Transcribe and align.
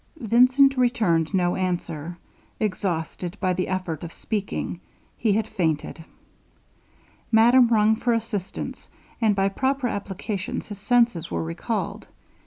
Vincent 0.19 0.77
returned 0.77 1.31
no 1.31 1.55
answer; 1.55 2.17
exhausted 2.59 3.37
by 3.39 3.53
the 3.53 3.67
effort 3.67 4.03
of 4.03 4.11
speaking, 4.11 4.79
he 5.15 5.33
had 5.33 5.47
fainted. 5.47 6.03
Madame 7.31 7.67
rung 7.67 7.95
for 7.95 8.11
assistance, 8.13 8.89
and 9.21 9.35
by 9.35 9.47
proper 9.47 9.87
applications, 9.87 10.65
his 10.69 10.79
senses 10.79 11.29
were 11.29 11.43
recalled. 11.43 12.07